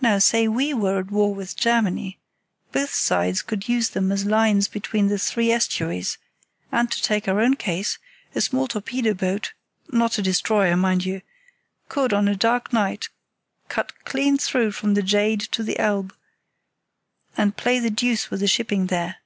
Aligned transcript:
Now, 0.00 0.16
say 0.16 0.48
we 0.48 0.72
were 0.72 0.98
at 1.00 1.10
war 1.10 1.34
with 1.34 1.54
Germany—both 1.54 2.94
sides 2.94 3.42
could 3.42 3.68
use 3.68 3.90
them 3.90 4.10
as 4.10 4.24
lines 4.24 4.68
between 4.68 5.08
the 5.08 5.18
three 5.18 5.50
estuaries; 5.50 6.16
and 6.72 6.90
to 6.90 7.02
take 7.02 7.28
our 7.28 7.42
own 7.42 7.56
case, 7.56 7.98
a 8.34 8.40
small 8.40 8.66
torpedo 8.68 9.12
boat 9.12 9.52
(not 9.90 10.16
a 10.16 10.22
destroyer, 10.22 10.78
mind 10.78 11.04
you) 11.04 11.20
could 11.90 12.14
on 12.14 12.26
a 12.26 12.34
dark 12.34 12.72
night 12.72 13.10
cut 13.68 14.06
clean 14.06 14.38
through 14.38 14.72
from 14.72 14.94
the 14.94 15.02
Jade 15.02 15.40
to 15.52 15.62
the 15.62 15.78
Elbe 15.78 16.14
and 17.36 17.54
play 17.58 17.78
the 17.78 17.90
deuce 17.90 18.30
with 18.30 18.40
the 18.40 18.48
shipping 18.48 18.86
there. 18.86 19.16